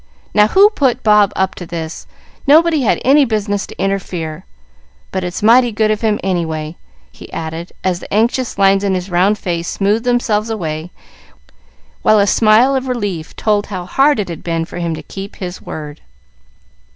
"Now 0.33 0.47
who 0.47 0.71
put 0.71 1.03
Bob 1.03 1.31
up 1.35 1.53
to 1.53 1.65
this? 1.67 2.07
Nobody 2.47 2.81
had 2.81 2.99
any 3.05 3.23
business 3.23 3.67
to 3.67 3.79
interfere 3.79 4.45
but 5.11 5.23
it's 5.23 5.43
mighty 5.43 5.71
good 5.71 5.91
of 5.91 6.01
him, 6.01 6.19
anyway," 6.23 6.75
he 7.11 7.31
added, 7.31 7.71
as 7.83 7.99
the 7.99 8.11
anxious 8.11 8.57
lines 8.57 8.83
in 8.83 8.95
his 8.95 9.11
round 9.11 9.37
face 9.37 9.67
smoothed 9.67 10.03
themselves 10.05 10.49
away, 10.49 10.89
while 12.01 12.17
a 12.17 12.25
smile 12.25 12.73
of 12.75 12.87
relief 12.87 13.35
told 13.35 13.67
how 13.67 13.85
hard 13.85 14.19
it 14.19 14.27
had 14.29 14.41
been 14.43 14.65
for 14.65 14.79
him 14.79 14.95
to 14.95 15.03
keep 15.03 15.35
his 15.35 15.61
word. 15.61 16.01